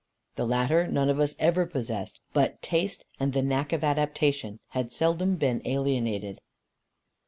[0.35, 4.91] The latter none of us ever possessed; but taste and the knack of adaptation had
[4.91, 6.41] seldom been alienated.